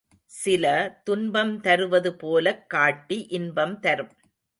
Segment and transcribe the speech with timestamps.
[0.31, 0.65] சில
[1.03, 4.11] துன்பம் தருவது போலக் காட்டி இன்பம் தரும்.